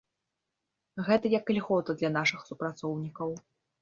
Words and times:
Гэта 1.09 1.25
як 1.39 1.53
ільгота 1.55 1.97
для 1.99 2.09
нашых 2.17 2.41
супрацоўнікаў. 2.51 3.29